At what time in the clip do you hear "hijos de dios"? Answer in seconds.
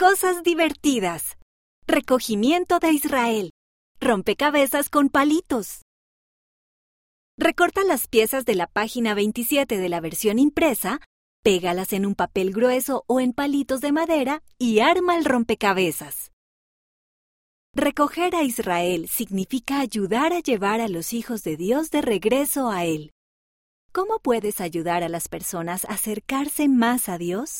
21.12-21.90